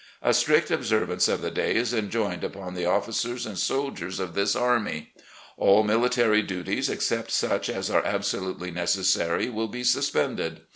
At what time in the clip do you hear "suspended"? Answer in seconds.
9.83-10.61